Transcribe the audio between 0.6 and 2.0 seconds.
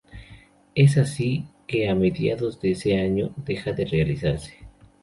Es así que, a